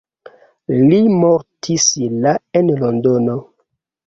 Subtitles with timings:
[0.91, 1.85] Li mortis
[2.25, 3.39] la en Londono.